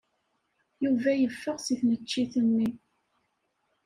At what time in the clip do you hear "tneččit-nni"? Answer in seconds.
1.79-2.69